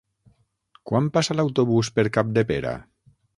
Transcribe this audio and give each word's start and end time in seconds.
Quan 0.91 1.09
passa 1.17 1.37
l'autobús 1.39 1.91
per 1.99 2.07
Capdepera? 2.17 2.73